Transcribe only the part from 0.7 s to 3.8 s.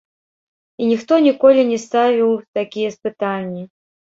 І ніхто ніколі не ставіў такія пытанні.